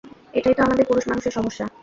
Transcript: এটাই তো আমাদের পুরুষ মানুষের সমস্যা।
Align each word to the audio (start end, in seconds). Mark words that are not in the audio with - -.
এটাই 0.33 0.55
তো 0.57 0.61
আমাদের 0.63 0.85
পুরুষ 0.87 1.05
মানুষের 1.07 1.33
সমস্যা। 1.37 1.65